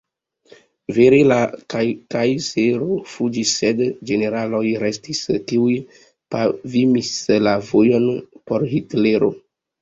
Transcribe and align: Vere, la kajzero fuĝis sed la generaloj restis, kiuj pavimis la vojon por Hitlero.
Vere, 0.99 1.17
la 1.31 1.35
kajzero 1.73 2.87
fuĝis 3.15 3.51
sed 3.57 3.83
la 3.85 3.89
generaloj 4.13 4.63
restis, 4.85 5.21
kiuj 5.53 5.77
pavimis 6.37 7.13
la 7.51 7.55
vojon 7.69 8.09
por 8.49 8.67
Hitlero. 8.75 9.31